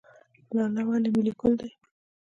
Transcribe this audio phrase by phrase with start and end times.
[0.55, 1.69] لاله ولې ملي ګل دی؟